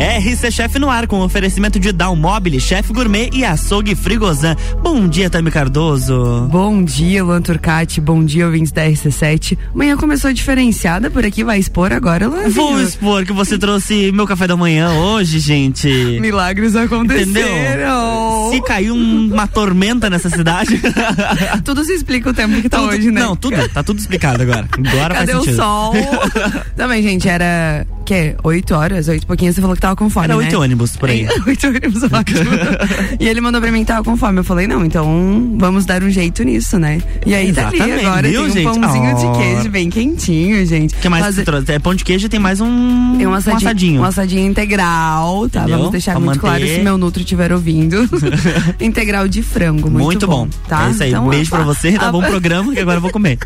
[0.00, 4.56] RC Chef no ar com oferecimento de Down Mobile, Chef Gourmet e Açougue Frigozan.
[4.82, 6.48] Bom dia, Tami Cardoso.
[6.50, 8.00] Bom dia, Luan Turcati.
[8.00, 9.58] Bom dia, ouvintes da RC7.
[9.74, 12.48] Manhã começou diferenciada por aqui, vai expor agora, Luan.
[12.48, 15.86] Vou expor que você trouxe meu café da manhã hoje, gente.
[16.18, 17.30] Milagres aconteceram.
[17.30, 18.50] Entendeu?
[18.52, 20.80] Se caiu uma tormenta nessa cidade.
[21.62, 23.20] tudo se explica o tempo que tá tudo, hoje, né?
[23.20, 24.66] Não, tudo, tá tudo explicado agora.
[24.72, 25.52] Agora Cadê faz sentido.
[25.52, 25.92] o sol?
[26.74, 30.24] Também, gente, era que oito horas, oito e pouquinho, você falou que tava com fome,
[30.24, 30.44] Era né?
[30.44, 31.26] oito ônibus por aí.
[31.46, 32.50] oito ônibus, ótimo.
[33.20, 34.38] e ele mandou pra mim que tava com fome.
[34.38, 37.00] Eu falei, não, então vamos dar um jeito nisso, né?
[37.26, 38.64] E aí tá ali Exatamente, agora, viu, tem um gente?
[38.80, 39.32] pãozinho Oh.
[39.32, 40.94] de queijo bem quentinho, gente.
[40.94, 41.72] O que mais Fazer- você trouxe?
[41.72, 44.00] É pão de queijo e tem mais um, Tem um um assadinho, assadinho.
[44.00, 45.60] um assadinho integral, tá?
[45.60, 45.76] Entendeu?
[45.78, 46.40] Vamos deixar muito manter.
[46.40, 48.08] claro se meu nutro estiver ouvindo.
[48.80, 50.48] integral de frango, muito, Muito bom.
[50.68, 50.86] Tá?
[50.88, 51.10] É isso aí.
[51.10, 53.38] Então, Beijo a- pra você, tá a- bom programa que agora eu vou comer.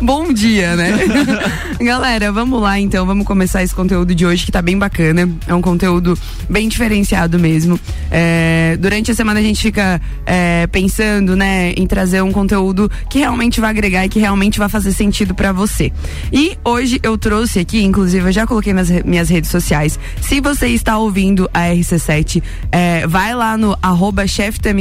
[0.00, 0.92] Bom dia, né?
[1.80, 5.28] Galera, vamos lá então, vamos começar esse conteúdo de hoje que tá bem bacana.
[5.46, 6.16] É um conteúdo
[6.48, 7.78] bem diferenciado mesmo.
[8.10, 13.18] É, durante a semana a gente fica é, pensando, né, em trazer um conteúdo que
[13.18, 15.92] realmente vai agregar e que realmente vai fazer sentido pra você.
[16.32, 19.98] E hoje eu trouxe aqui, inclusive eu já coloquei nas re- minhas redes sociais.
[20.20, 24.24] Se você está ouvindo a RC7, é, vai lá no arroba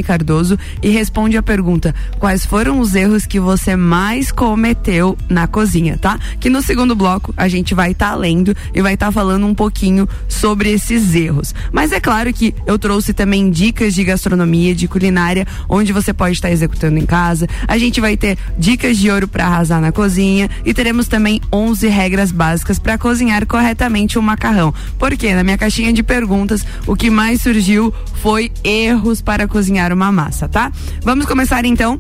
[0.05, 5.97] Cardoso e responde a pergunta: quais foram os erros que você mais cometeu na cozinha,
[5.97, 6.19] tá?
[6.39, 10.07] Que no segundo bloco a gente vai estar lendo e vai estar falando um pouquinho
[10.27, 11.53] sobre esses erros.
[11.71, 16.33] Mas é claro que eu trouxe também dicas de gastronomia, de culinária, onde você pode
[16.33, 17.47] estar executando em casa.
[17.67, 21.87] A gente vai ter dicas de ouro para arrasar na cozinha e teremos também 11
[21.87, 24.73] regras básicas para cozinhar corretamente o macarrão.
[24.97, 30.11] Porque na minha caixinha de perguntas, o que mais surgiu foi erros para cozinhar uma
[30.11, 30.71] massa, tá?
[31.03, 31.97] Vamos começar então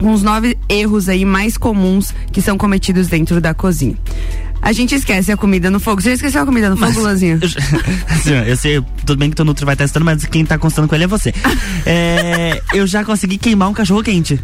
[0.00, 3.96] os nove erros aí mais comuns que são cometidos dentro da cozinha.
[4.60, 6.02] A gente esquece a comida no fogo.
[6.02, 7.38] Você já esqueceu a comida no fogo, Luanzinho?
[7.40, 7.48] Eu,
[8.14, 10.94] assim, eu sei, tudo bem que teu Nutri vai testando, mas quem tá constando com
[10.96, 11.32] ele é você.
[11.86, 14.38] É, eu já consegui queimar um cachorro quente.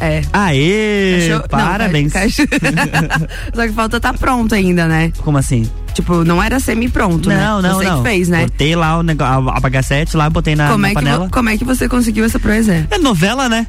[0.00, 0.22] É.
[0.32, 1.18] Aê!
[1.28, 2.12] Cachorro- não, parabéns.
[2.12, 2.48] cachorro-
[3.54, 5.12] Só que falta tá pronto ainda, né?
[5.18, 5.68] Como assim?
[5.92, 7.36] Tipo, não era semi-pronto, né?
[7.38, 8.02] Não, não, Você não.
[8.02, 8.42] que fez, né?
[8.42, 11.28] Botei lá o negócio, a bagassete lá, botei na, Como na é, panela.
[11.30, 12.86] como é que você conseguiu essa proeza?
[12.90, 13.66] É novela, né?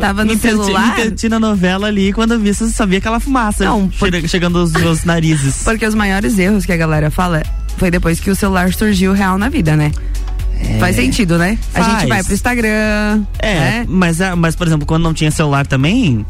[0.00, 0.96] Tava no me celular?
[0.96, 4.58] Me entreti na novela ali quando eu vi, você sabia aquela fumaça Não, che- chegando
[4.58, 5.62] aos meus narizes.
[5.64, 7.42] Porque os maiores erros que a galera fala
[7.76, 9.90] foi depois que o celular surgiu real na vida, né?
[10.78, 11.58] Faz sentido, né?
[11.74, 11.92] A Faz.
[12.00, 13.24] gente vai pro Instagram.
[13.38, 13.84] É, né?
[13.88, 16.24] mas, mas, por exemplo, quando não tinha celular também,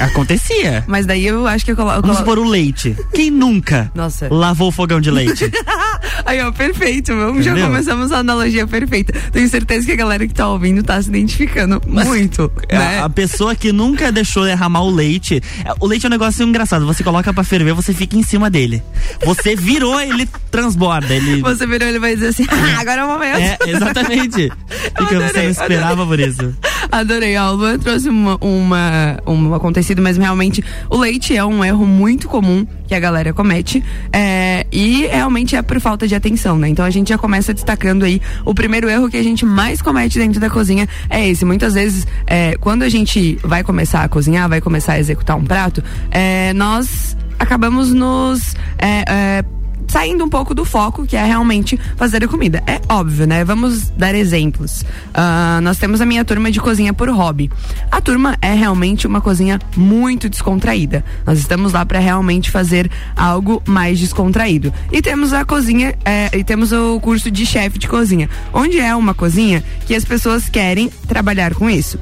[0.00, 0.84] acontecia.
[0.88, 2.02] Mas daí eu acho que eu coloco.
[2.02, 2.96] Vamos supor o leite.
[3.12, 4.28] Quem nunca Nossa.
[4.30, 5.50] lavou o fogão de leite?
[6.24, 7.14] Aí, ó, perfeito.
[7.14, 9.12] Vamos, já começamos a analogia perfeita.
[9.32, 13.00] Tenho certeza que a galera que tá ouvindo tá se identificando muito, né?
[13.00, 15.42] A, a pessoa que nunca deixou derramar o leite.
[15.64, 16.86] é, O leite é um negócio engraçado.
[16.86, 18.82] Você coloca pra ferver, você fica em cima dele.
[19.24, 21.14] Você virou, ele transborda.
[21.14, 21.40] Ele.
[21.42, 23.38] Você virou ele vai dizer assim: ah, agora é o momento.
[23.38, 24.52] É, exatamente.
[24.96, 26.54] Porque você adorei, não esperava por isso.
[26.90, 31.86] Adorei, o Luan trouxe uma, uma, um acontecido, mas realmente o leite é um erro
[31.86, 33.82] muito comum que a galera comete
[34.12, 36.68] é, e realmente é por falta de atenção, né?
[36.68, 40.18] Então a gente já começa destacando aí o primeiro erro que a gente mais comete
[40.18, 41.44] dentro da cozinha é esse.
[41.44, 45.44] Muitas vezes, é, quando a gente vai começar a cozinhar, vai começar a executar um
[45.44, 49.44] prato, é, nós acabamos nos é, é,
[49.94, 52.60] saindo um pouco do foco, que é realmente fazer a comida.
[52.66, 53.44] É óbvio, né?
[53.44, 54.84] Vamos dar exemplos.
[55.14, 57.48] Ah, nós temos a minha turma de cozinha por hobby.
[57.92, 61.04] A turma é realmente uma cozinha muito descontraída.
[61.24, 64.74] Nós estamos lá para realmente fazer algo mais descontraído.
[64.90, 68.96] E temos a cozinha, é, e temos o curso de chefe de cozinha, onde é
[68.96, 72.00] uma cozinha que as pessoas querem trabalhar com isso.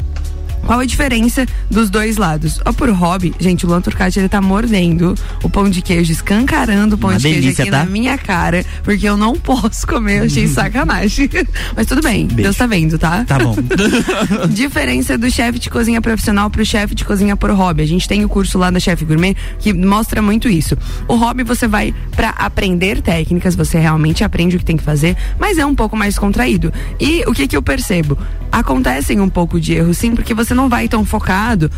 [0.67, 2.61] Qual a diferença dos dois lados?
[2.65, 6.95] Ó, por hobby, gente, o Luan Turcati, ele tá mordendo o pão de queijo, escancarando
[6.95, 7.79] o pão Uma de queijo delícia, aqui tá?
[7.79, 11.29] na minha cara, porque eu não posso comer, eu achei sacanagem.
[11.77, 12.43] Mas tudo bem, Beijo.
[12.43, 13.25] Deus tá vendo, tá?
[13.25, 13.55] Tá bom.
[14.51, 17.83] Diferença do chefe de cozinha profissional pro chefe de cozinha por hobby.
[17.83, 20.77] A gente tem o curso lá da Chef Gourmet que mostra muito isso.
[21.09, 25.17] O hobby você vai pra aprender técnicas, você realmente aprende o que tem que fazer,
[25.39, 26.73] mas é um pouco mais contraído.
[27.01, 28.17] E o que que eu percebo?
[28.51, 31.71] Acontecem um pouco de erro sim, porque você não vai tão focado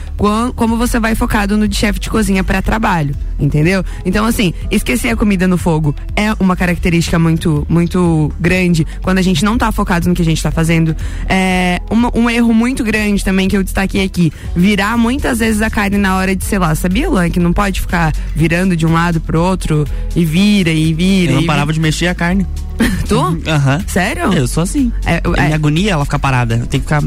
[0.57, 3.85] como você vai focado no de chefe de cozinha para trabalho, entendeu?
[4.05, 9.23] Então assim, esquecer a comida no fogo é uma característica muito muito grande quando a
[9.23, 10.95] gente não tá focado no que a gente tá fazendo.
[11.29, 15.71] É uma- um erro muito grande também que eu destaquei aqui, virar muitas vezes a
[15.71, 18.93] carne na hora de, sei lá, sabia, Luan, que não pode ficar virando de um
[18.93, 19.85] lado pro outro
[20.15, 21.33] e vira e vira.
[21.33, 22.47] Eu não parava de mexer a carne.
[22.79, 22.95] vira.
[23.09, 23.19] Tu?
[23.47, 23.81] Aham.
[23.87, 24.33] Sério?
[24.33, 24.91] Eu sou assim.
[25.05, 26.55] É, é- Minha agonia, ela fica parada.
[26.57, 27.03] Eu tenho que ficar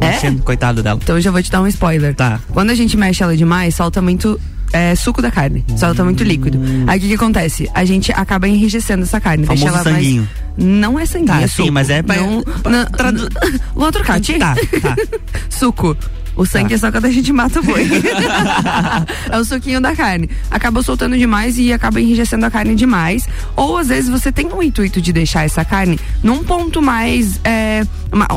[0.00, 0.08] É?
[0.10, 0.98] mexendo, coitado dela.
[1.02, 2.14] Então eu já vou te dar um spoiler.
[2.14, 2.40] Tá.
[2.52, 4.40] Quando a gente mexe ela demais, solta muito
[4.72, 5.64] é, suco da carne.
[5.78, 6.58] Tá muito líquido.
[6.86, 7.70] Aí o que, que acontece?
[7.74, 9.46] A gente acaba enrijecendo essa carne.
[9.46, 10.22] Famoso deixa ela sanguinho.
[10.22, 10.44] mais.
[10.56, 11.72] Não é sanguinho, Tá, é sim, suco.
[11.72, 13.28] mas é- Não, é- não, tradu-
[13.74, 14.38] Luan Turcati.
[14.38, 14.96] Tá, tá.
[15.50, 15.96] Suco.
[16.36, 16.74] O sangue Tá.
[16.74, 17.86] é só quando a gente mata o boi.
[19.30, 20.28] é o suquinho da carne.
[20.50, 23.28] Acaba soltando demais e acaba enrijecendo a carne demais.
[23.56, 27.84] Ou às vezes você tem o intuito de deixar essa carne num ponto mais é,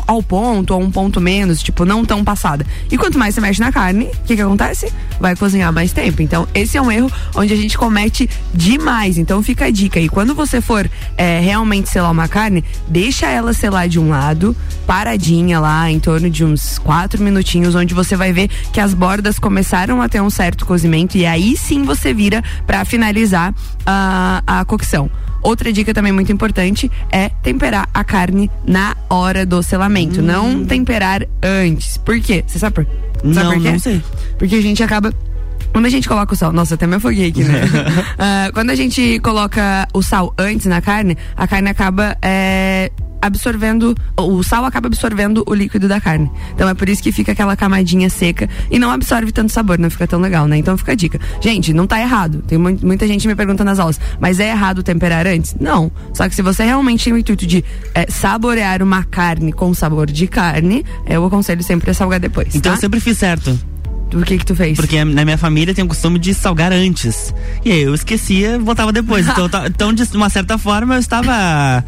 [0.06, 2.66] ao ponto, ou um ponto menos, tipo, não tão passada.
[2.90, 4.92] E quanto mais você mexe na carne, o que, que acontece?
[5.20, 6.22] Vai cozinhar mais tempo.
[6.22, 9.18] Então, esse é um erro onde a gente comete demais.
[9.18, 10.08] Então fica a dica aí.
[10.08, 14.56] Quando você for é, realmente selar uma carne, deixa ela selar de um lado,
[14.86, 19.38] paradinha lá, em torno de uns quatro minutinhos, onde você vai ver que as bordas
[19.38, 23.54] começaram a ter um certo cozimento e aí sim você vira para finalizar
[23.86, 25.10] a, a cocção.
[25.42, 31.22] Outra dica também muito importante é temperar a carne na hora do selamento, não temperar
[31.42, 31.96] antes.
[31.96, 32.44] Por quê?
[32.46, 32.86] Você sabe por,
[33.32, 33.70] sabe Não, por quê?
[33.70, 34.02] não sei.
[34.38, 35.12] Porque a gente acaba.
[35.72, 37.60] Quando a gente coloca o sal, nossa, até me afoguei aqui, né?
[38.18, 43.94] Ah, quando a gente coloca o sal antes na carne, a carne acaba é, absorvendo,
[44.16, 46.30] o sal acaba absorvendo o líquido da carne.
[46.54, 49.90] Então é por isso que fica aquela camadinha seca e não absorve tanto sabor, não
[49.90, 50.56] fica tão legal, né?
[50.56, 51.20] Então fica a dica.
[51.40, 52.42] Gente, não tá errado.
[52.46, 55.56] Tem mu- muita gente me pergunta nas aulas, mas é errado temperar antes?
[55.60, 55.90] Não.
[56.12, 60.06] Só que se você realmente tem o intuito de é, saborear uma carne com sabor
[60.06, 62.54] de carne, eu aconselho sempre a salgar depois.
[62.54, 62.76] Então tá?
[62.76, 63.58] eu sempre fiz certo.
[64.14, 64.76] O que que tu fez?
[64.76, 67.34] Porque na minha família tem o costume de salgar antes.
[67.64, 69.26] E aí eu esquecia, voltava depois.
[69.28, 71.84] Então, então de uma certa forma, eu estava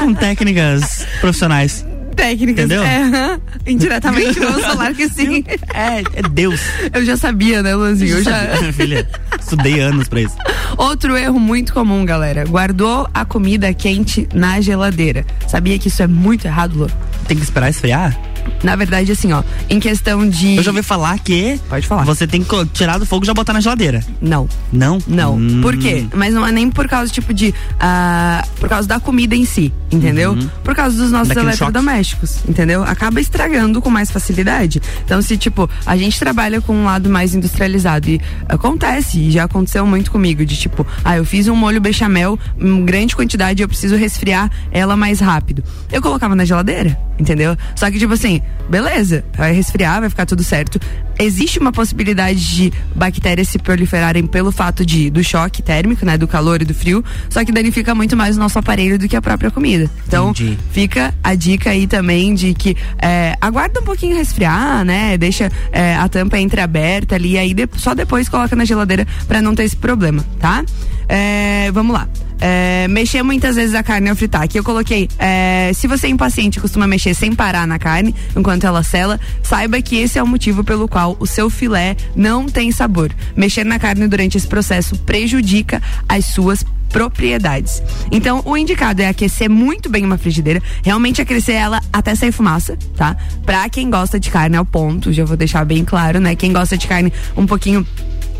[0.00, 1.84] com técnicas profissionais.
[2.16, 2.64] técnicas.
[2.64, 2.82] Entendeu?
[2.82, 3.38] É,
[3.70, 5.44] indiretamente, vamos falar que sim.
[5.72, 6.60] É, é Deus.
[6.92, 8.18] Eu já sabia, né, Luanzinho?
[8.18, 8.72] Eu já...
[8.72, 9.08] Filha,
[9.40, 10.36] estudei anos pra isso.
[10.76, 12.44] Outro erro muito comum, galera.
[12.44, 15.24] Guardou a comida quente na geladeira.
[15.46, 16.90] Sabia que isso é muito errado, Lu?
[17.26, 18.18] Tem que esperar esfriar?
[18.62, 20.56] Na verdade, assim, ó, em questão de.
[20.56, 21.60] Eu já ouvi falar que.
[21.68, 22.04] Pode falar.
[22.04, 24.02] Você tem que tirar do fogo e já botar na geladeira.
[24.20, 24.48] Não.
[24.72, 24.98] Não?
[25.06, 25.36] Não.
[25.36, 25.60] Hum.
[25.60, 26.06] Por quê?
[26.14, 27.54] Mas não é nem por causa, tipo, de.
[27.80, 30.36] ah, por causa da comida em si, entendeu?
[30.62, 31.34] Por causa dos nossos Uhum.
[31.34, 32.84] Daquele eletrodomésticos, entendeu?
[32.84, 34.80] Acaba estragando com mais facilidade.
[35.04, 39.44] Então, se, tipo, a gente trabalha com um lado mais industrializado e acontece, e já
[39.44, 43.68] aconteceu muito comigo, de tipo, ah, eu fiz um molho bechamel em grande quantidade, eu
[43.68, 45.64] preciso resfriar ela mais rápido.
[45.90, 47.56] Eu colocava na geladeira, entendeu?
[47.74, 48.33] Só que, tipo assim,
[48.68, 50.80] beleza, vai resfriar, vai ficar tudo certo.
[51.18, 56.26] Existe uma possibilidade de bactérias se proliferarem pelo fato de do choque térmico, né, do
[56.26, 59.22] calor e do frio, só que danifica muito mais o nosso aparelho do que a
[59.22, 59.88] própria comida.
[60.06, 60.58] Então, Entendi.
[60.72, 65.16] fica a dica aí também de que é, aguarda um pouquinho resfriar, né?
[65.18, 69.54] Deixa é, a tampa entreaberta ali, aí de- só depois coloca na geladeira pra não
[69.54, 70.64] ter esse problema, tá?
[71.08, 72.08] É, vamos lá.
[72.40, 74.42] É, mexer muitas vezes a carne ao fritar.
[74.42, 75.08] Aqui eu coloquei.
[75.18, 79.18] é, se você é impaciente e costuma mexer sem parar na carne enquanto ela sela,
[79.42, 83.10] saiba que esse é o motivo pelo qual o seu filé não tem sabor.
[83.36, 86.64] Mexer na carne durante esse processo prejudica as suas
[86.94, 87.82] propriedades.
[88.12, 92.78] Então, o indicado é aquecer muito bem uma frigideira, realmente aquecer ela até sair fumaça,
[92.96, 93.16] tá?
[93.44, 96.36] Pra quem gosta de carne ao ponto, já vou deixar bem claro, né?
[96.36, 97.84] Quem gosta de carne um pouquinho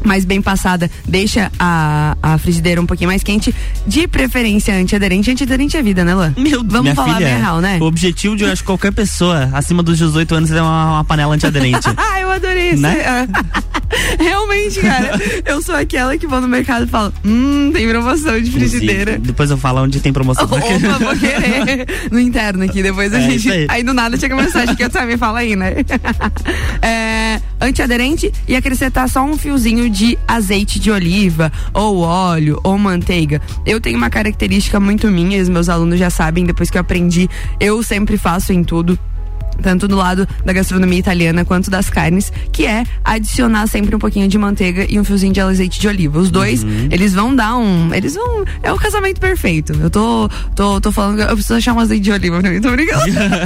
[0.04, 3.54] mais bem passada, deixa a, a frigideira um pouquinho mais quente,
[3.86, 5.30] de preferência antiaderente.
[5.30, 6.34] Antiaderente é vida, né, Lã?
[6.36, 7.78] Meu, Vamos minha falar filha, bem real, né?
[7.80, 11.04] O objetivo de eu acho que qualquer pessoa acima dos 18 anos é uma, uma
[11.04, 11.88] panela antiaderente.
[11.96, 12.82] Ah, eu adorei isso.
[12.82, 12.98] Né?
[13.00, 13.26] É.
[14.22, 18.50] Realmente, cara, eu sou aquela que vou no mercado e falo, hum, tem promoção de
[18.50, 19.14] frigideira.
[19.14, 20.44] Sim, Depois eu falo onde tem promoção.
[20.46, 20.58] Opa,
[20.98, 21.86] vou querer.
[22.10, 23.36] No interno aqui, depois a É, gente.
[23.36, 23.66] isso aí.
[23.68, 23.82] Aí.
[23.82, 25.74] do nada chega a mensagem que eu também fala aí, né?
[26.82, 33.40] É, antiaderente e acrescentar só um fiozinho de azeite de oliva, ou óleo, ou manteiga.
[33.66, 37.28] Eu tenho uma característica muito minha, os meus alunos já sabem, depois que eu aprendi,
[37.58, 38.98] eu sempre faço em tudo
[39.62, 44.28] tanto do lado da gastronomia italiana quanto das carnes, que é adicionar sempre um pouquinho
[44.28, 46.18] de manteiga e um fiozinho de azeite de oliva.
[46.18, 49.72] Os dois, eles vão dar um, eles vão, é o casamento perfeito.
[49.74, 52.70] Eu tô, tô, tô falando, eu preciso achar um azeite de oliva pra mim, tô
[52.70, 53.04] brincando.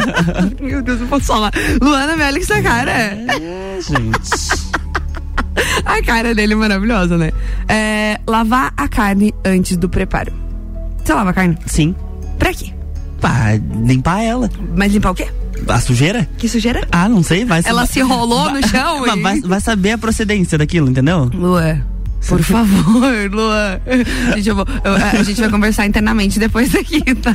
[0.61, 1.53] Meu Deus, não posso falar.
[1.81, 2.91] Luana, me olha essa cara.
[2.91, 4.69] É, gente.
[5.85, 7.31] A cara dele é maravilhosa, né?
[7.69, 10.33] É, lavar a carne antes do preparo.
[11.03, 11.57] Você lava a carne?
[11.67, 11.95] Sim.
[12.39, 12.73] Pra quê?
[13.21, 14.51] Pá, limpar ela.
[14.77, 15.29] Mas limpar o quê?
[15.67, 16.29] A sujeira?
[16.39, 16.87] Que sujeira?
[16.91, 19.21] Ah, não sei, vai Ela se rolou no chão e...
[19.21, 21.31] vai, vai saber a procedência daquilo, entendeu?
[21.33, 21.83] Lua,
[22.27, 23.81] por favor, Lua.
[24.35, 27.33] Gente, eu vou, eu- a gente vai conversar internamente depois daqui, tá?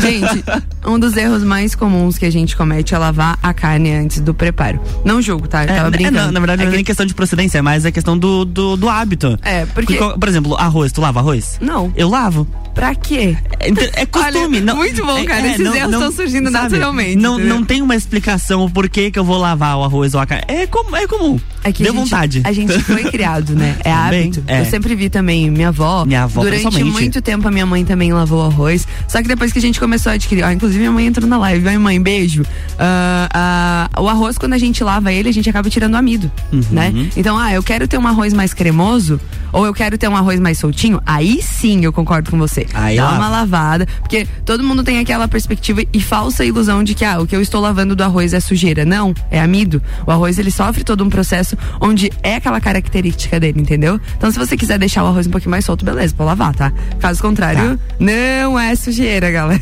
[0.00, 0.44] Gente,
[0.86, 4.32] um dos erros mais comuns que a gente comete é lavar a carne antes do
[4.34, 4.80] preparo.
[5.04, 5.64] Não julgo, tá?
[5.64, 6.18] Eu tava é, brincando.
[6.18, 8.16] não, na verdade, É não é que- nem questão de procedência, é mais a questão
[8.16, 9.38] do, do, do hábito.
[9.42, 11.58] É, porque- Por exemplo, arroz, tu lava arroz?
[11.60, 11.92] Não.
[11.96, 12.46] Eu lavo.
[12.74, 13.36] Pra quê?
[13.58, 14.58] É, ent- é costume.
[14.58, 15.40] Olha, não, muito bom, é- cara.
[15.46, 17.54] é, Esses não- erros estão surgindo sabe, naturalmente, Não, entendeu?
[17.56, 20.44] não tem uma explicação o porquê que eu vou lavar o arroz ou a carne.
[20.46, 21.38] É, com, é comum.
[21.62, 22.40] É que Deu a gente, vontade.
[22.44, 23.76] A gente foi criado, né?
[23.80, 24.42] É Também, hábito.
[24.46, 24.60] é.
[24.60, 26.04] Eu sempre vi também minha avó.
[26.04, 28.86] Minha avó, Durante muito tempo a minha mãe também lavou arroz.
[29.06, 30.44] Só que depois que a gente começou a adquirir.
[30.44, 31.62] Ó, inclusive minha mãe entrou na live.
[31.64, 32.44] Vai, mãe, beijo.
[32.78, 36.30] Ah, ah, o arroz, quando a gente lava ele, a gente acaba tirando o amido,
[36.52, 36.62] Uhum.
[36.70, 36.92] né?
[37.16, 39.20] Então, ah, eu quero ter um arroz mais cremoso
[39.52, 41.00] ou eu quero ter um arroz mais soltinho.
[41.04, 42.66] Aí sim eu concordo com você.
[42.72, 43.16] Aí Dá lava.
[43.16, 43.86] uma lavada.
[44.00, 47.42] Porque todo mundo tem aquela perspectiva e falsa ilusão de que, ah, o que eu
[47.42, 48.84] estou lavando do arroz é sujeira.
[48.84, 49.82] Não, é amido.
[50.06, 51.49] O arroz, ele sofre todo um processo
[51.80, 54.00] onde é aquela característica dele, entendeu?
[54.16, 56.72] Então, se você quiser deixar o arroz um pouquinho mais solto, beleza, pode lavar, tá?
[56.98, 59.60] Caso contrário, não é sujeira, galera.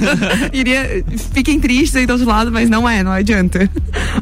[0.52, 3.70] Iria, fiquem tristes aí do outro lado, mas não é, não adianta.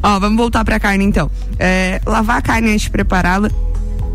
[0.01, 1.29] Ó, vamos voltar pra carne então.
[1.59, 3.49] É, lavar a carne antes de prepará-la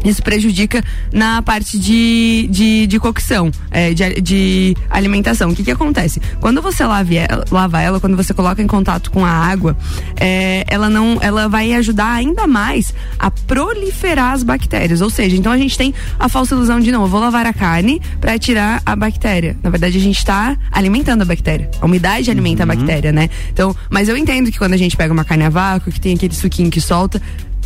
[0.05, 5.51] isso prejudica na parte de, de, de cocção, é, de, de alimentação.
[5.51, 6.21] O que, que acontece?
[6.41, 9.77] Quando você lava ela, lava ela, quando você coloca em contato com a água,
[10.19, 15.01] é, ela não, ela vai ajudar ainda mais a proliferar as bactérias.
[15.01, 17.53] Ou seja, então a gente tem a falsa ilusão de não, eu vou lavar a
[17.53, 19.57] carne para tirar a bactéria.
[19.63, 21.71] Na verdade, a gente está alimentando a bactéria.
[21.81, 23.29] A umidade alimenta a bactéria, né?
[23.53, 26.15] Então, mas eu entendo que quando a gente pega uma carne a vácuo, que tem
[26.15, 27.21] aquele suquinho que solta,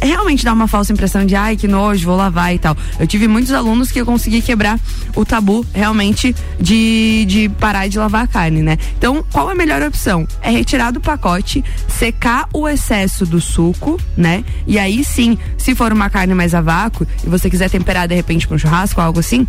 [0.06, 2.76] realmente dá uma falsa impressão de ai que nojo, vou lavar e tal.
[2.99, 4.78] Eu tive muitos alunos que eu consegui quebrar
[5.14, 8.78] o tabu realmente de, de parar de lavar a carne, né?
[8.99, 10.26] Então, qual a melhor opção?
[10.42, 14.44] É retirar do pacote, secar o excesso do suco, né?
[14.66, 18.14] E aí sim, se for uma carne mais a vácuo e você quiser temperar de
[18.14, 19.46] repente com churrasco, algo assim,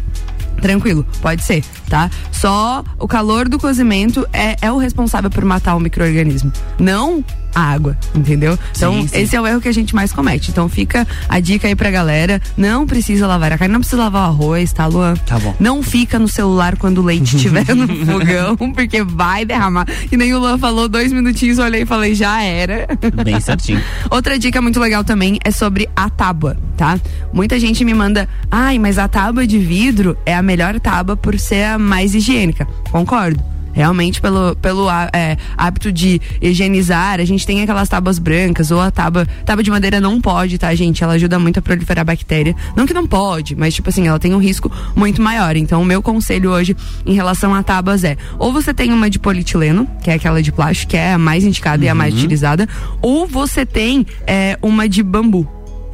[0.62, 2.10] Tranquilo, pode ser, tá?
[2.32, 7.24] Só o calor do cozimento é, é o responsável por matar o microorganismo, não
[7.56, 8.60] a água, entendeu?
[8.76, 9.18] Então, Sim, sim.
[9.22, 10.52] esse é o erro que a gente mais comete.
[10.52, 14.24] Então, fica a dica aí pra galera: não precisa lavar a carne, não precisa lavar
[14.24, 15.16] o arroz, tá, Luan?
[15.26, 15.56] Tá bom.
[15.60, 19.88] Não fica no celular quando o leite estiver no fogão, porque vai derramar.
[20.12, 22.88] E nem o Luan falou dois minutinhos, eu olhei e falei: já era.
[23.24, 23.82] Bem certinho.
[24.12, 27.00] Outra dica muito legal também é sobre a tábua, tá?
[27.34, 31.40] Muita gente me manda, ai, mas a tábua de vidro é a melhor tábua por
[31.40, 32.68] ser a mais higiênica.
[32.92, 33.55] Concordo.
[33.76, 38.90] Realmente, pelo, pelo é, hábito de higienizar, a gente tem aquelas tábuas brancas ou a
[38.90, 39.28] tábua.
[39.46, 41.04] Tábua de madeira não pode, tá, gente?
[41.04, 42.56] Ela ajuda muito a proliferar bactéria.
[42.74, 45.58] Não que não pode, mas, tipo assim, ela tem um risco muito maior.
[45.58, 46.74] Então, o meu conselho hoje
[47.06, 50.54] em relação a tábuas é: ou você tem uma de polietileno, que é aquela de
[50.54, 52.70] plástico, que é a mais indicada e a mais utilizada,
[53.02, 55.46] ou você tem é, uma de bambu.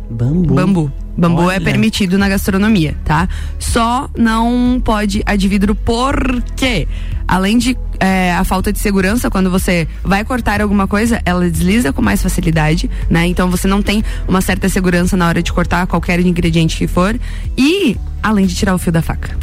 [0.08, 0.54] Bambu.
[0.54, 1.01] Bambu.
[1.18, 1.62] Bambu é Olha.
[1.62, 3.28] permitido na gastronomia, tá?
[3.60, 6.88] Só não pode a de vidro porque,
[7.28, 11.94] além de é, a falta de segurança, quando você vai cortar alguma coisa, ela desliza
[11.94, 13.28] com mais facilidade, né?
[13.28, 17.20] Então você não tem uma certa segurança na hora de cortar qualquer ingrediente que for.
[17.58, 19.38] E, além de tirar o fio da faca.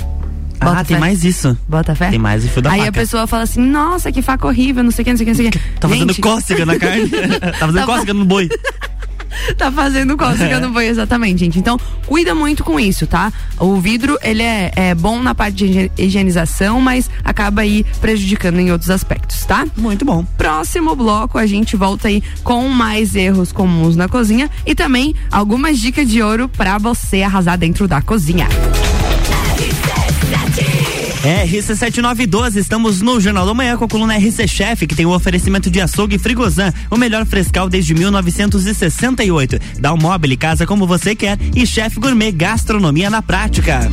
[0.61, 1.01] Ah, Bota tem fé.
[1.01, 1.57] mais isso.
[1.69, 2.11] Bota fé?
[2.11, 2.91] Tem mais o fio da Aí faca.
[2.91, 5.27] a pessoa fala assim, nossa, que faca horrível, não sei o que, não sei o
[5.27, 5.59] que, não sei o que.
[5.79, 7.09] Tá fazendo Gente, cócega na carne.
[7.39, 8.49] tá fazendo Tá cócega no boi.
[9.57, 11.59] tá fazendo cócega no boi, exatamente, gente.
[11.59, 13.33] Então, cuida muito com isso, tá?
[13.59, 18.59] O vidro, ele é, é bom na parte de higie- higienização, mas acaba aí prejudicando
[18.59, 19.67] em outros aspectos, tá?
[19.77, 20.25] Muito bom.
[20.37, 25.79] Próximo bloco, a gente volta aí com mais erros comuns na cozinha e também algumas
[25.79, 28.49] dicas de ouro pra você arrasar dentro da cozinha.
[31.23, 35.71] RC7912, estamos no Jornal da Manhã com a coluna RC Chef, que tem o oferecimento
[35.71, 39.59] de açougue Frigozan, o melhor frescal desde 1968.
[39.81, 43.91] Dá um móvel casa como você quer e Chef Gourmet Gastronomia na prática.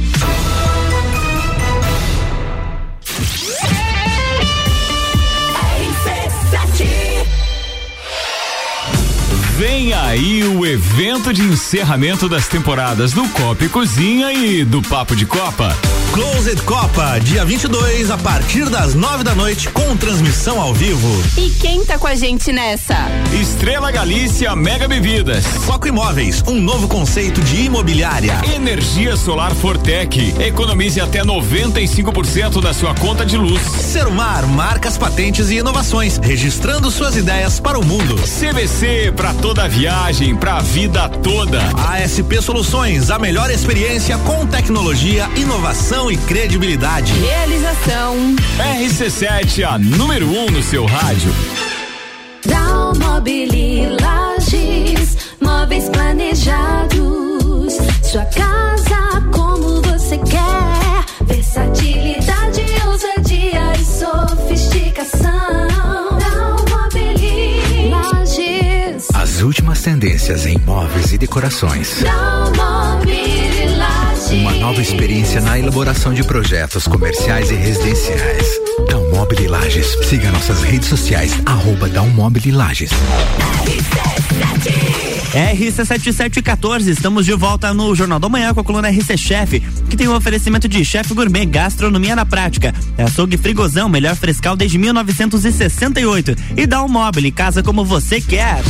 [9.57, 15.15] Vem aí o evento de encerramento das temporadas do Copa e Cozinha e do Papo
[15.15, 15.75] de Copa.
[16.15, 21.09] Closed Copa, dia 22, a partir das 9 da noite, com transmissão ao vivo.
[21.37, 22.95] E quem tá com a gente nessa?
[23.37, 25.45] Estrela Galícia Mega Bebidas.
[25.45, 28.39] Foco Imóveis, um novo conceito de imobiliária.
[28.55, 30.33] Energia Solar Fortec.
[30.39, 33.61] Economize até 95% da sua conta de luz.
[33.61, 38.15] Serumar, marcas, patentes e inovações, registrando suas ideias para o mundo.
[38.15, 41.59] CVC para toda viagem, pra vida toda.
[41.91, 47.13] ASP Soluções, a melhor experiência com tecnologia, inovação e credibilidade.
[47.13, 48.15] Realização.
[48.79, 51.33] RC7, a número 1 um no seu rádio.
[52.45, 57.73] Dalmobili Lages, móveis planejados.
[58.03, 61.25] Sua casa como você quer.
[61.25, 65.29] Versatilidade, ousadia e sofisticação.
[66.19, 69.07] Dalmobili Lages.
[69.13, 72.03] As últimas tendências em móveis e decorações.
[72.03, 73.34] Dalmobili.
[74.31, 78.47] Uma nova experiência na elaboração de projetos comerciais e residenciais.
[78.89, 79.95] Dalmobile Lages.
[80.03, 81.87] Siga nossas redes sociais, arroba
[82.51, 82.89] Lages.
[85.33, 90.07] RC7714, estamos de volta no Jornal da Manhã com a coluna RC Chef, que tem
[90.07, 92.73] o um oferecimento de chefe gourmet gastronomia na prática.
[92.97, 96.35] É açougue frigozão, melhor frescal desde 1968.
[96.57, 98.61] E dá um móvel, casa como você quer.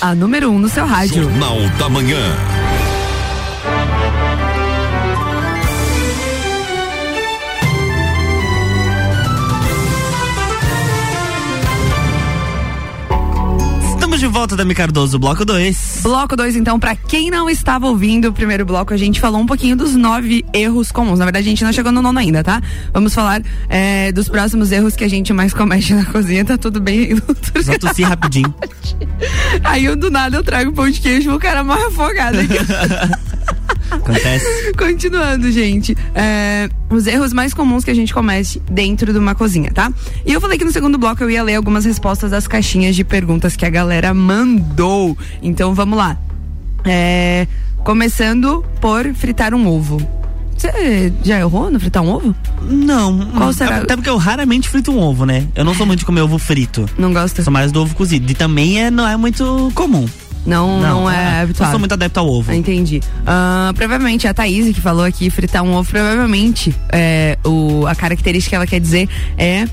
[0.00, 1.24] A número 1 um no seu rádio.
[1.24, 2.36] Jornal da Manhã.
[14.16, 16.00] Estamos de volta, Dami Cardoso, bloco 2.
[16.02, 19.44] Bloco 2, então, para quem não estava ouvindo o primeiro bloco, a gente falou um
[19.44, 21.18] pouquinho dos nove erros comuns.
[21.18, 22.62] Na verdade, a gente não chegou no nono ainda, tá?
[22.94, 26.46] Vamos falar é, dos próximos erros que a gente mais comete na cozinha.
[26.46, 27.10] Tá tudo bem?
[27.62, 28.54] Só tossir rapidinho.
[29.62, 32.56] Aí eu do nada eu trago pão de queijo o cara mais afogado aqui.
[33.90, 34.72] Acontece.
[34.76, 35.96] Continuando, gente.
[36.14, 39.92] É, os erros mais comuns que a gente comete dentro de uma cozinha, tá?
[40.24, 43.04] E eu falei que no segundo bloco eu ia ler algumas respostas das caixinhas de
[43.04, 45.16] perguntas que a galera mandou.
[45.42, 46.18] Então vamos lá.
[46.84, 47.46] É,
[47.84, 49.98] começando por fritar um ovo.
[50.56, 52.34] Você já errou no fritar um ovo?
[52.62, 53.18] Não.
[53.36, 53.78] Qual será?
[53.78, 55.46] Até porque eu raramente frito um ovo, né?
[55.54, 56.88] Eu não sou muito de comer ovo frito.
[56.98, 57.42] Não gosta?
[57.42, 58.30] Sou mais do ovo cozido.
[58.30, 60.08] E também é, não é muito comum.
[60.46, 61.66] Não, não, é habitual.
[61.66, 62.52] Não sou muito adepto ao ovo.
[62.52, 63.02] Entendi.
[63.26, 68.50] Ah, provavelmente, a Thaís que falou aqui, fritar um ovo, provavelmente é, o, a característica
[68.50, 69.66] que ela quer dizer é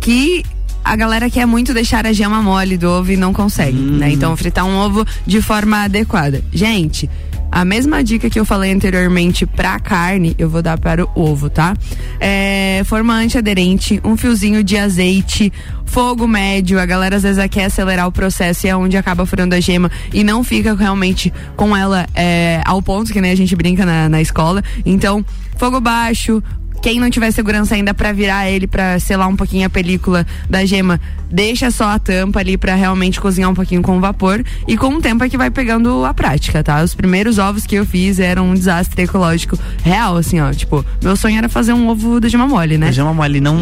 [0.00, 0.44] que
[0.84, 3.98] a galera quer muito deixar a gema mole do ovo e não consegue, Hum.
[3.98, 4.10] né?
[4.12, 6.42] Então, fritar um ovo de forma adequada.
[6.52, 7.08] Gente,
[7.50, 11.48] a mesma dica que eu falei anteriormente pra carne, eu vou dar para o ovo,
[11.48, 11.76] tá?
[12.20, 12.82] É,
[13.22, 15.52] antiaderente, um fiozinho de azeite,
[15.84, 16.78] fogo médio.
[16.78, 19.90] A galera às vezes quer acelerar o processo e é onde acaba furando a gema
[20.12, 24.08] e não fica realmente com ela é, ao ponto que nem a gente brinca na,
[24.08, 24.62] na escola.
[24.84, 25.24] Então,
[25.56, 26.42] fogo baixo,
[26.82, 30.64] quem não tiver segurança ainda pra virar ele pra selar um pouquinho a película da
[30.64, 34.88] gema, deixa só a tampa ali pra realmente cozinhar um pouquinho com vapor e com
[34.94, 36.82] o tempo é que vai pegando a prática, tá?
[36.82, 41.16] Os primeiros ovos que eu fiz eram um desastre ecológico real, assim, ó, tipo, meu
[41.16, 42.88] sonho era fazer um ovo da gema mole, né?
[42.88, 43.56] A gema mole não,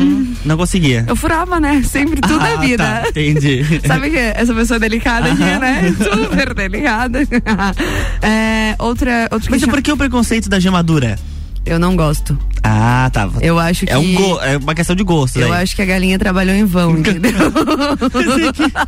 [0.44, 1.05] não conseguia.
[1.09, 1.83] Eu furava, né?
[1.83, 2.85] Sempre tudo Ah, é vida.
[2.85, 3.64] tá, entendi.
[3.87, 5.94] Sabe que essa pessoa delicada aqui, né?
[5.98, 7.20] Super delicada.
[8.22, 11.18] é, outra, outro Mas e questiona- por que o preconceito da gemadura?
[11.66, 12.38] Eu não gosto.
[12.62, 13.29] Ah, tá.
[13.40, 13.92] Eu acho que.
[13.92, 15.38] É, um go, é uma questão de gosto.
[15.38, 17.33] Eu acho que a galinha trabalhou em vão, entendeu?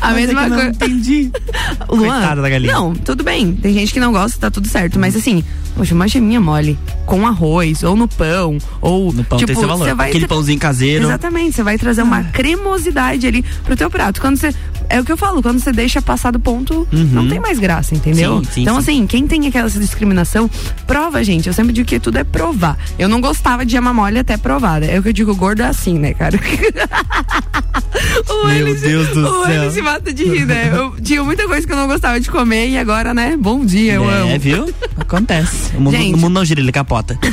[0.00, 0.70] a Mas é mesma que eu não coisa.
[0.70, 1.30] entendi.
[1.88, 2.72] Luan, Coitada da galinha.
[2.72, 3.54] Não, tudo bem.
[3.54, 4.98] Tem gente que não gosta, tá tudo certo.
[4.98, 5.44] Mas assim,
[5.76, 9.12] poxa, uma geminha mole com arroz, ou no pão, ou.
[9.12, 9.88] No pão tipo, tem seu valor.
[10.00, 11.04] Aquele tra- pãozinho caseiro.
[11.04, 14.20] Exatamente, você vai trazer uma cremosidade ali pro teu prato.
[14.20, 14.54] Quando você.
[14.88, 17.94] É o que eu falo, quando você deixa passar do ponto, não tem mais graça,
[17.94, 18.34] entendeu?
[18.34, 18.44] Uhum.
[18.44, 18.80] Sim, sim, então, sim.
[18.80, 20.48] assim, quem tem aquela discriminação,
[20.86, 21.46] prova, gente.
[21.48, 22.78] Eu sempre digo que tudo é provar.
[22.98, 24.86] Eu não gostava de gema mole até provada.
[24.86, 26.38] É o que eu digo, gordo é assim, né, cara?
[28.28, 29.62] o Meu Eli se- Deus do o céu.
[29.64, 30.70] Eli se mata de rir, né?
[30.74, 33.36] Eu tinha muita coisa que eu não gostava de comer e agora, né?
[33.36, 34.38] Bom dia, eu é, amo.
[34.38, 34.72] viu?
[34.98, 35.76] Acontece.
[35.76, 36.14] O mundo, Gente.
[36.14, 37.18] o mundo não gira, ele capota.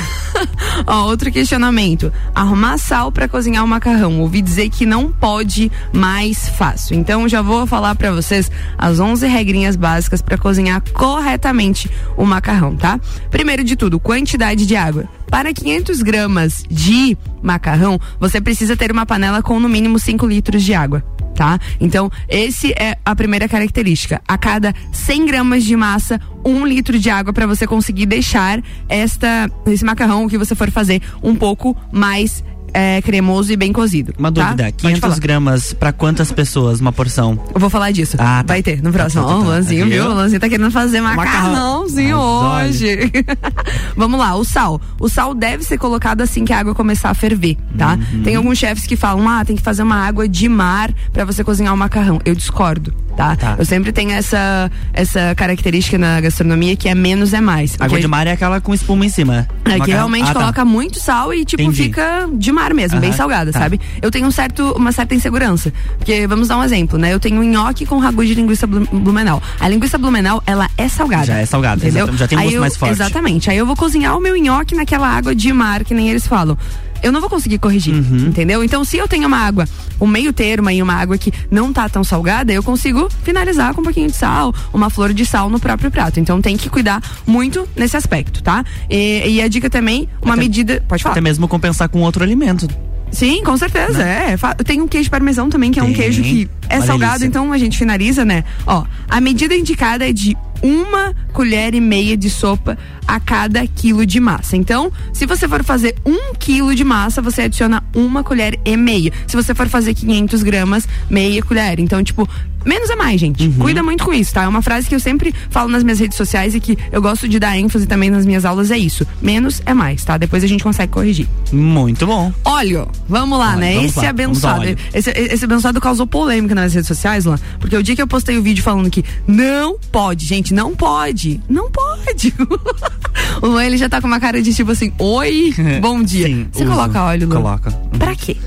[0.88, 2.12] Ó, outro questionamento.
[2.34, 4.20] Arrumar sal pra cozinhar o macarrão.
[4.20, 6.96] Ouvi dizer que não pode mais fácil.
[6.96, 12.76] Então já vou falar pra vocês as 11 regrinhas básicas pra cozinhar corretamente o macarrão,
[12.76, 13.00] tá?
[13.30, 15.06] Primeiro de tudo, quantidade de água.
[15.30, 20.64] Para 500 gramas de macarrão, você precisa ter uma panela com no mínimo 5 litros
[20.64, 21.04] de água.
[21.36, 21.60] Tá?
[21.80, 24.22] Então, esse é a primeira característica.
[24.28, 29.50] A cada 100 gramas de massa, um litro de água para você conseguir deixar esta
[29.66, 32.44] esse macarrão que você for fazer um pouco mais
[32.74, 34.14] é, cremoso e bem cozido.
[34.18, 34.42] Uma tá?
[34.44, 35.20] dúvida: Pode 500 falar.
[35.20, 37.40] gramas pra quantas pessoas uma porção?
[37.54, 38.18] Eu vou falar disso.
[38.20, 38.54] Ah, tá.
[38.54, 39.24] Vai ter no próximo.
[39.24, 39.48] Tá, tá, o tá.
[39.48, 40.06] Lanzinho, Viu?
[40.06, 41.52] O Lanzinho tá querendo fazer Macarrão.
[41.52, 43.12] macarrãozinho Mas hoje.
[43.96, 44.82] Vamos lá, o sal.
[45.00, 47.98] O sal deve ser colocado assim que a água começar a ferver, tá?
[48.14, 48.24] Uhum.
[48.24, 51.44] Tem alguns chefes que falam, ah, tem que fazer uma água de mar pra você
[51.44, 52.20] cozinhar o macarrão.
[52.26, 53.36] Eu discordo, tá?
[53.36, 53.56] Tá.
[53.58, 57.76] Eu sempre tenho essa, essa característica na gastronomia que é menos é mais.
[57.80, 59.48] Água de mar é aquela com espuma em cima.
[59.66, 60.40] é, que realmente Ah, tá.
[60.40, 61.84] coloca muito sal e, tipo, Entendi.
[61.84, 63.60] fica de mesmo, bem Aham, salgada, tá.
[63.60, 63.82] sabe?
[64.00, 65.74] Eu tenho um certo, uma certa insegurança.
[65.98, 67.12] Porque, vamos dar um exemplo, né?
[67.12, 69.42] Eu tenho um nhoque com ragu de linguiça blu- blumenau.
[69.60, 71.26] A linguiça blumenau, ela é salgada.
[71.26, 72.16] Já é salgada, entendeu?
[72.16, 72.92] já tem um gosto eu- mais forte.
[72.92, 73.50] Exatamente.
[73.50, 76.56] Aí eu vou cozinhar o meu nhoque naquela água de mar, que nem eles falam.
[77.02, 78.28] Eu não vou conseguir corrigir, Uhum.
[78.28, 78.64] entendeu?
[78.64, 79.66] Então, se eu tenho uma água,
[80.00, 83.82] um meio termo aí, uma água que não tá tão salgada, eu consigo finalizar com
[83.82, 86.20] um pouquinho de sal, uma flor de sal no próprio prato.
[86.20, 88.64] Então, tem que cuidar muito nesse aspecto, tá?
[88.90, 90.84] E, e a dica também, uma Até- medida.
[90.88, 91.14] Pode falar.
[91.14, 92.68] Até mesmo compensar com outro alimento.
[93.12, 94.02] Sim, com certeza.
[94.04, 94.36] É.
[94.38, 95.96] Fa- Tem um queijo parmesão também, que é um Tem.
[95.96, 97.28] queijo que é Uma salgado, delícia.
[97.28, 98.44] então a gente finaliza, né?
[98.66, 104.06] Ó, a medida indicada é de uma colher e meia de sopa a cada quilo
[104.06, 104.56] de massa.
[104.56, 109.12] Então, se você for fazer um quilo de massa, você adiciona uma colher e meia.
[109.28, 111.80] Se você for fazer 500 gramas, meia colher.
[111.80, 112.28] Então, tipo,
[112.66, 113.46] menos é mais, gente.
[113.46, 113.54] Uhum.
[113.54, 114.44] Cuida muito com isso, tá?
[114.44, 117.28] É uma frase que eu sempre falo nas minhas redes sociais e que eu gosto
[117.28, 119.06] de dar ênfase também nas minhas aulas, é isso.
[119.22, 120.18] Menos é mais, tá?
[120.18, 121.28] Depois a gente consegue corrigir.
[121.52, 122.32] Muito bom.
[122.44, 123.76] Óleo, vamos lá, né?
[123.76, 124.66] vamos esse lá, abençoado.
[124.94, 127.38] Esse, esse abençoado causou polêmica nas redes sociais, Luan.
[127.60, 131.42] Porque o dia que eu postei o vídeo falando que não pode, gente, não pode.
[131.50, 132.34] Não pode.
[133.42, 136.28] o Luan, ele já tá com uma cara de tipo assim, oi, bom dia.
[136.28, 136.72] Sim, Você uso.
[136.72, 137.42] coloca óleo, Luan?
[137.42, 137.72] Coloca.
[137.98, 138.38] Pra quê?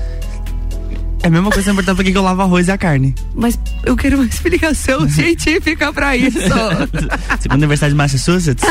[1.21, 3.13] É a mesma coisa importante porque eu lavo arroz e a carne.
[3.35, 6.39] Mas eu quero uma explicação científica pra isso.
[6.39, 8.63] Segundo a Universidade de Massachusetts.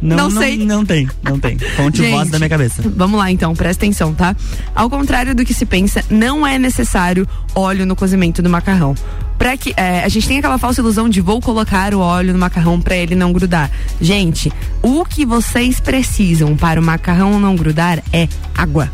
[0.00, 0.58] Não sei.
[0.58, 1.58] Não, tem, não tem.
[1.58, 2.82] Fonte voz Gente, da minha cabeça.
[2.96, 4.36] Vamos lá então, presta atenção, tá?
[4.74, 8.94] Ao contrário do que se pensa, não é necessário óleo no cozimento do macarrão.
[9.42, 12.38] Pra que, é, a gente tem aquela falsa ilusão de vou colocar o óleo no
[12.38, 13.68] macarrão pra ele não grudar.
[14.00, 18.88] Gente, o que vocês precisam para o macarrão não grudar é água.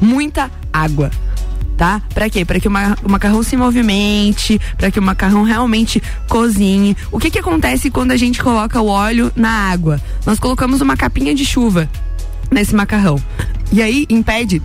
[0.00, 1.08] Muita água.
[1.76, 2.02] Tá?
[2.12, 2.44] Pra quê?
[2.44, 6.96] Pra que o, ma- o macarrão se movimente, pra que o macarrão realmente cozinhe.
[7.12, 10.00] O que que acontece quando a gente coloca o óleo na água?
[10.26, 11.88] Nós colocamos uma capinha de chuva
[12.50, 13.22] nesse macarrão.
[13.70, 14.60] E aí impede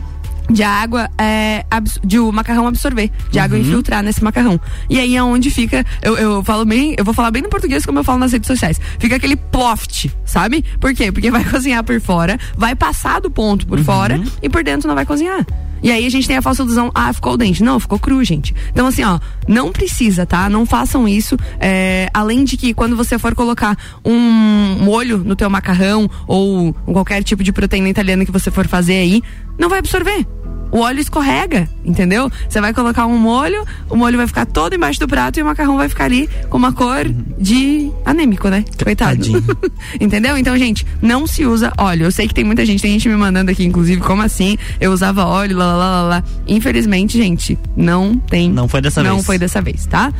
[0.49, 1.63] de água é,
[2.03, 4.59] de o macarrão absorver, de água infiltrar nesse macarrão.
[4.89, 7.85] E aí é onde fica, eu, eu falo bem, eu vou falar bem no português
[7.85, 8.79] como eu falo nas redes sociais.
[8.99, 10.63] Fica aquele ploft, sabe?
[10.79, 11.11] Por quê?
[11.11, 14.95] Porque vai cozinhar por fora, vai passar do ponto por fora e por dentro não
[14.95, 15.45] vai cozinhar.
[15.81, 17.63] E aí a gente tem a falsa ilusão, ah, ficou o dente.
[17.63, 18.53] Não, ficou cru, gente.
[18.69, 20.49] Então, assim, ó, não precisa, tá?
[20.49, 21.37] Não façam isso.
[21.59, 27.23] É, além de que quando você for colocar um molho no teu macarrão ou qualquer
[27.23, 29.21] tipo de proteína italiana que você for fazer aí,
[29.57, 30.25] não vai absorver.
[30.71, 32.31] O óleo escorrega, entendeu?
[32.47, 35.45] Você vai colocar um molho, o molho vai ficar todo embaixo do prato e o
[35.45, 37.05] macarrão vai ficar ali com uma cor
[37.37, 38.65] de anêmico, né?
[38.83, 39.25] Coitado.
[39.99, 40.37] Entendeu?
[40.37, 42.05] Então, gente, não se usa óleo.
[42.05, 44.57] Eu sei que tem muita gente, tem gente me mandando aqui, inclusive, como assim?
[44.79, 46.23] Eu usava óleo, lá, lá, lá, lá.
[46.47, 48.49] Infelizmente, gente, não tem.
[48.49, 49.25] Não foi dessa não vez.
[49.25, 50.13] foi dessa vez, tá?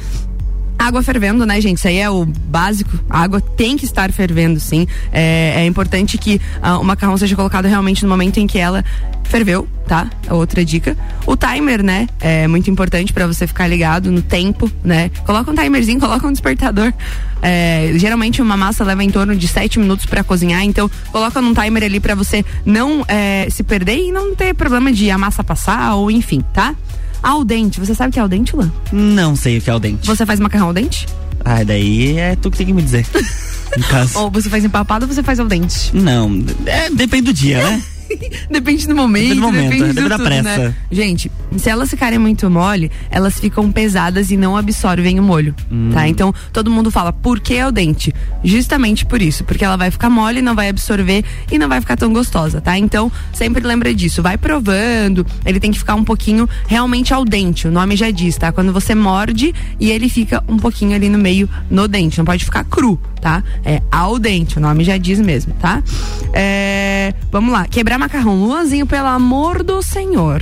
[0.78, 1.78] Água fervendo, né, gente?
[1.78, 3.00] Isso aí é o básico.
[3.10, 4.88] A água tem que estar fervendo, sim.
[5.12, 8.86] É, é importante que ah, o macarrão seja colocado realmente no momento em que ela
[9.24, 10.10] ferveu, tá?
[10.30, 10.98] Outra dica.
[11.26, 12.08] O timer, né?
[12.20, 15.10] É muito importante pra você ficar ligado no tempo, né?
[15.26, 16.94] Coloca um timerzinho, coloca um despertador.
[17.42, 21.54] É, geralmente uma massa leva em torno de 7 minutos pra cozinhar, então coloca num
[21.54, 25.44] timer ali pra você não é, se perder e não ter problema de a massa
[25.44, 26.76] passar ou enfim, tá?
[27.24, 28.72] Al dente, você sabe o que é al dente, Lan?
[28.92, 30.06] Não sei o que é o dente.
[30.08, 31.06] Você faz macarrão ao dente?
[31.44, 33.06] Ah, daí é tu que tem que me dizer.
[34.16, 35.96] Ou você faz empapado ou você faz ao dente?
[35.96, 37.84] Não, é, depende do dia, né?
[38.50, 40.58] Depende do momento, Depende do momento, depende, depende de da tudo, pressa.
[40.58, 40.76] né?
[40.92, 45.90] Gente, se elas ficarem muito mole, elas ficam pesadas e não absorvem o molho, Hum.
[45.94, 46.08] tá?
[46.08, 48.14] Então, todo mundo fala, por que ao dente?
[48.44, 51.98] Justamente por isso, porque ela vai ficar mole, não vai absorver e não vai ficar
[51.98, 52.78] tão gostosa, tá?
[52.78, 57.68] Então, sempre lembra disso, vai provando, ele tem que ficar um pouquinho realmente ao dente,
[57.68, 58.52] o nome já diz, tá?
[58.52, 62.44] Quando você morde e ele fica um pouquinho ali no meio, no dente, não pode
[62.46, 63.44] ficar cru, tá?
[63.66, 65.84] É ao dente, o nome já diz mesmo, tá?
[66.32, 68.36] É, vamos lá, quebrar macarrão.
[68.36, 70.42] Luanzinho, pelo amor do senhor.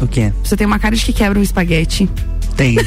[0.00, 0.32] O quê?
[0.42, 2.08] Você tem uma cara de que quebra um espaguete.
[2.56, 2.78] Tem.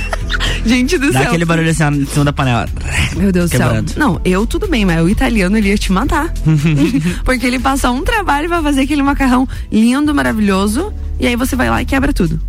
[0.64, 1.28] Gente do Dá céu.
[1.28, 2.66] aquele barulho assim em cima da panela.
[3.14, 3.70] Meu Deus do céu.
[3.96, 6.32] Não, eu tudo bem, mas o italiano ele ia te matar.
[7.24, 10.92] Porque ele passa um trabalho pra fazer aquele macarrão lindo, maravilhoso.
[11.20, 12.40] E aí você vai lá e quebra tudo.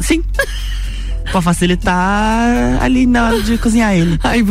[0.00, 0.22] Sim.
[1.30, 4.18] pra facilitar ali na hora de cozinhar ele.
[4.22, 4.44] Ai,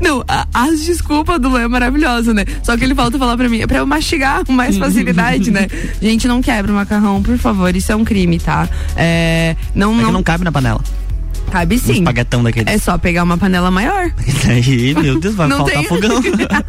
[0.00, 2.44] não, a- as desculpas do Luan é maravilhosa, né?
[2.62, 5.66] Só que ele falta falar pra mim, é pra eu mastigar com mais facilidade, né?
[6.00, 8.68] Gente, não quebra o macarrão, por favor, isso é um crime, tá?
[8.96, 10.80] É, não, É que não, não cabe na panela.
[11.50, 11.92] Cabe Um sim.
[11.94, 12.68] espaguetão daquele.
[12.70, 14.10] É só pegar uma panela maior.
[14.48, 15.84] Aí, meu Deus, vai Não faltar tem.
[15.84, 16.20] fogão.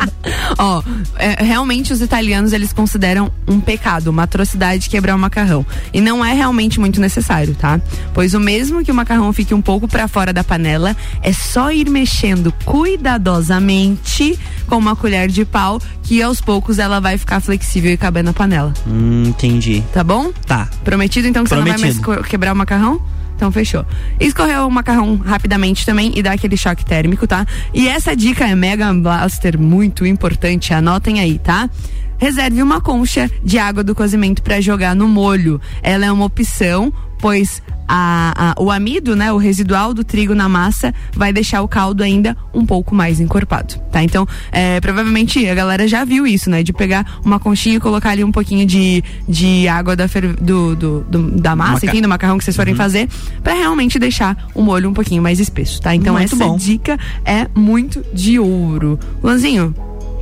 [0.58, 0.84] Ó,
[1.18, 5.66] é, realmente os italianos eles consideram um pecado, uma atrocidade quebrar o macarrão.
[5.94, 7.80] E não é realmente muito necessário, tá?
[8.14, 11.72] Pois o mesmo que o macarrão fique um pouco pra fora da panela, é só
[11.72, 14.38] ir mexendo cuidadosamente
[14.68, 18.34] com uma colher de pau, que aos poucos ela vai ficar flexível e caber na
[18.34, 19.84] panela, hum, entendi.
[19.94, 20.32] tá bom?
[20.46, 20.68] Tá.
[20.84, 22.28] Prometido então que você não vai mais Prometido.
[22.28, 23.02] quebrar o macarrão?
[23.38, 23.86] Então fechou.
[24.20, 27.46] Escorrer o macarrão rapidamente também e dar aquele choque térmico, tá?
[27.72, 31.70] E essa dica é mega blaster muito importante, anotem aí, tá?
[32.18, 35.62] Reserve uma concha de água do cozimento para jogar no molho.
[35.84, 40.50] Ela é uma opção pois a, a- o amido, né, o residual do trigo na
[40.50, 44.04] massa vai deixar o caldo ainda um pouco mais encorpado, tá?
[44.04, 48.10] Então, é, provavelmente a galera já viu isso, né, de pegar uma conchinha e colocar
[48.10, 52.02] ali um pouquinho de, de água da, fer- do, do- do- da massa, Maca- enfim,
[52.02, 53.08] do macarrão que vocês forem fazer,
[53.42, 55.96] pra realmente deixar o molho um pouquinho mais espesso, tá?
[55.96, 56.58] Então, Muito essa bom.
[56.58, 59.00] dica é muito de ouro.
[59.24, 59.74] Lanzinho,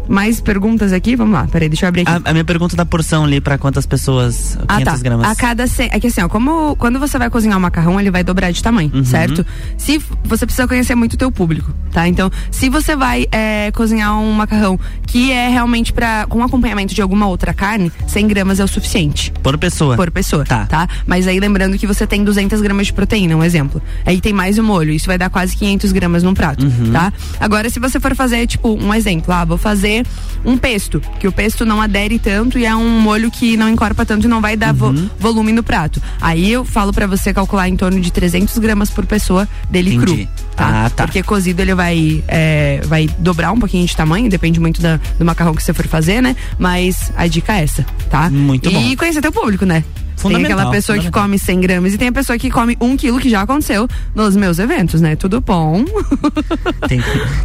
[0.08, 1.16] mais perguntas aqui?
[1.16, 2.12] Vamos lá, peraí, deixa eu abrir aqui.
[2.26, 4.58] A, a minha pergunta da porção ali, pra quantas pessoas?
[4.68, 4.98] 500 Ah, tá.
[4.98, 5.28] gramas.
[5.28, 8.12] A cada cem, é que assim, ó, como quando você vai cozinhar o macarrão, ele
[8.12, 9.04] vai dobrar de tamanho, Uhum.
[9.06, 9.46] certo?
[9.78, 12.08] Se você precisa conhecer muito o teu público, tá?
[12.08, 17.02] Então, se você vai é, cozinhar um macarrão que é realmente para com acompanhamento de
[17.02, 19.96] alguma outra carne, 100 gramas é o suficiente Por pessoa.
[19.96, 20.66] por pessoa, Tá.
[20.66, 20.88] tá.
[21.08, 23.82] Mas aí lembrando que você tem 200 gramas de proteína, um exemplo.
[24.06, 26.92] Aí tem mais o molho, isso vai dar quase 500 gramas num prato, Uhum.
[26.92, 27.14] tá?
[27.40, 29.95] Agora, se você for fazer, tipo, um exemplo, ah, vou fazer
[30.44, 34.06] um pesto, que o pesto não adere tanto e é um molho que não encorpa
[34.06, 35.10] tanto e não vai dar vo- Uhum.
[35.20, 36.02] volume no prato.
[36.22, 40.26] Aí eu falo pra você calcular em torno de 300 gramas por pessoa dele Entendi.
[40.26, 40.86] cru, tá?
[40.86, 41.06] Ah, tá.
[41.06, 45.26] Porque cozido ele vai, é, vai dobrar um pouquinho de tamanho, depende muito da- do
[45.26, 46.36] macarrão que você for fazer, né?
[46.60, 48.30] Mas a dica é essa, tá?
[48.30, 48.96] Muito e bom.
[48.98, 49.84] conhecer teu público, né?
[50.28, 52.98] Tem Fundamental, aquela pessoa que come 100 gramas e tem a pessoa que come um
[52.98, 55.16] quilo, que já aconteceu nos meus eventos, né?
[55.16, 55.86] Tudo bom.
[56.88, 57.02] Tem,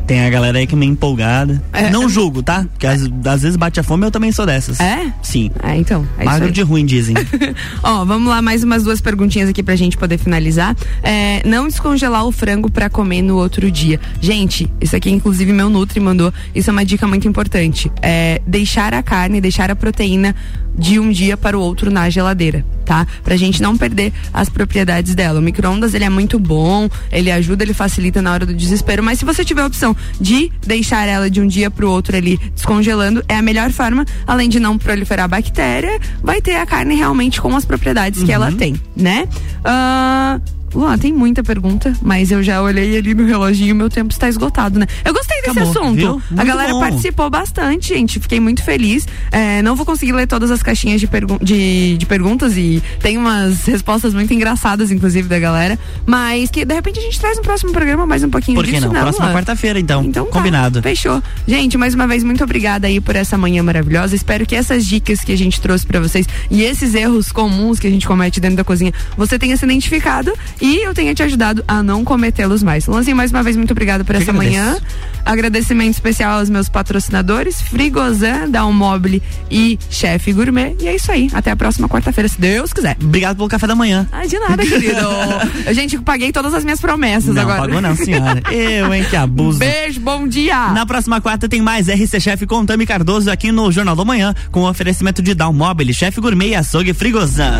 [0.06, 1.62] tem a galera aí que é meio empolgada.
[1.72, 1.88] É.
[1.88, 2.66] Não julgo, tá?
[2.70, 4.78] Porque às, às vezes bate a fome eu também sou dessas.
[4.80, 5.12] É?
[5.22, 5.50] Sim.
[5.62, 6.06] É, então.
[6.18, 7.14] É Magro de ruim, dizem.
[7.82, 10.76] Ó, vamos lá, mais umas duas perguntinhas aqui pra gente poder finalizar.
[11.02, 13.98] É, não descongelar o frango pra comer no outro dia.
[14.20, 16.32] Gente, isso aqui, inclusive, meu Nutri mandou.
[16.54, 17.90] Isso é uma dica muito importante.
[18.02, 20.34] É deixar a carne, deixar a proteína
[20.80, 23.06] de um dia para o outro na geladeira, tá?
[23.22, 25.38] Pra gente não perder as propriedades dela.
[25.38, 29.18] O micro-ondas, ele é muito bom, ele ajuda, ele facilita na hora do desespero, mas
[29.18, 33.22] se você tiver a opção de deixar ela de um dia pro outro ali descongelando,
[33.28, 37.54] é a melhor forma, além de não proliferar bactéria, vai ter a carne realmente com
[37.54, 38.34] as propriedades que Uhum.
[38.34, 39.28] ela tem, né?
[39.62, 40.40] Ah,
[40.74, 44.28] Luan, tem muita pergunta, mas eu já olhei ali no reloginho e meu tempo está
[44.28, 44.86] esgotado, né?
[45.04, 46.22] Eu gostei desse Acabou, assunto.
[46.36, 46.80] A galera bom.
[46.80, 48.20] participou bastante, gente.
[48.20, 49.06] Fiquei muito feliz.
[49.32, 53.18] É, não vou conseguir ler todas as caixinhas de, pergun- de, de perguntas e tem
[53.18, 55.78] umas respostas muito engraçadas, inclusive, da galera.
[56.06, 58.70] Mas que de repente a gente traz no próximo programa mais um pouquinho Por que
[58.72, 58.92] disso, não?
[58.92, 60.04] né, Próxima quarta-feira, então.
[60.04, 60.82] Então tá, Combinado.
[60.82, 61.22] Fechou.
[61.48, 64.14] Gente, mais uma vez, muito obrigada aí por essa manhã maravilhosa.
[64.14, 67.86] Espero que essas dicas que a gente trouxe pra vocês e esses erros comuns que
[67.86, 71.64] a gente comete dentro da cozinha, você tenha se identificado e eu tenha te ajudado
[71.66, 72.86] a não cometê-los mais.
[72.86, 74.56] Lanzinho, mais uma vez, muito obrigada por Que essa agradeço.
[74.56, 74.76] manhã.
[75.24, 80.76] Agradecimento especial aos meus patrocinadores, Frigozan, Dalmobile e Chefe Gourmet.
[80.80, 81.28] E é isso aí.
[81.32, 82.96] Até a próxima quarta-feira, se Deus quiser.
[83.00, 84.06] Obrigado pelo café da manhã.
[84.10, 85.00] Ah, de nada, querido.
[85.72, 87.60] gente, eu paguei todas as minhas promessas não, agora.
[87.60, 88.42] pagou não, senhora.
[88.50, 89.58] Eu, hein, que abuso.
[89.58, 90.68] Beijo, bom dia.
[90.72, 94.34] Na próxima quarta tem mais RC Chef com Tami Cardoso aqui no Jornal da Manhã,
[94.50, 97.58] com oferecimento de Down Mobile, Chef Gourmet e Açougue Frigozan.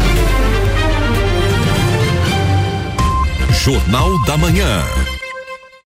[3.63, 5.20] Jornal da Manhã.